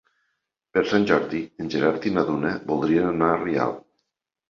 [0.77, 3.83] Per Sant Jordi en Gerard i na Duna voldrien anar a Rialp.